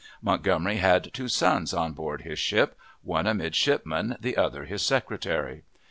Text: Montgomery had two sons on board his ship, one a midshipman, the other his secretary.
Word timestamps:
Montgomery 0.19 0.77
had 0.77 1.13
two 1.13 1.27
sons 1.27 1.75
on 1.75 1.93
board 1.93 2.23
his 2.23 2.39
ship, 2.39 2.75
one 3.03 3.27
a 3.27 3.35
midshipman, 3.35 4.17
the 4.19 4.35
other 4.35 4.65
his 4.65 4.81
secretary. 4.81 5.61